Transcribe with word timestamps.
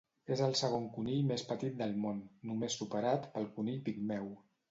És 0.35 0.39
el 0.43 0.53
segon 0.59 0.85
conill 0.95 1.27
més 1.31 1.43
petit 1.49 1.75
del 1.83 1.93
món, 2.07 2.23
només 2.51 2.79
superat 2.81 3.31
pel 3.37 3.47
conill 3.59 3.79
pigmeu. 3.91 4.27